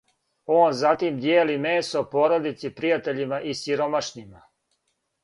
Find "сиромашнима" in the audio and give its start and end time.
3.61-4.43